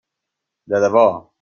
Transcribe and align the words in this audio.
De 0.73 0.79
debò. 0.85 1.07